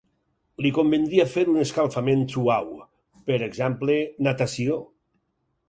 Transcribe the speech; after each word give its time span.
Li 0.65 0.69
convindria 0.77 1.25
fer 1.33 1.43
un 1.51 1.59
escalfament 1.65 2.25
suau, 2.33 2.73
per 3.29 3.39
exemple 3.51 4.01
natació. 4.31 4.83